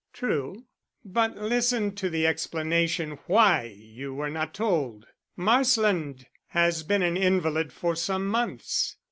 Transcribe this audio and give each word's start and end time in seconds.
"True. 0.13 0.65
But 1.05 1.37
listen 1.37 1.93
to 1.97 2.09
the 2.09 2.25
explanation 2.25 3.19
why 3.27 3.65
you 3.79 4.15
were 4.15 4.31
not 4.31 4.51
told. 4.55 5.05
Marsland 5.35 6.25
has 6.47 6.81
been 6.81 7.03
an 7.03 7.15
invalid 7.17 7.71
for 7.71 7.95
some 7.95 8.25
months. 8.25 8.97